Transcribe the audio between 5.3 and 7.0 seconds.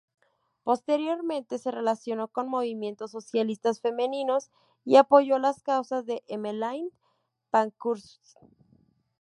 las causas de Emmeline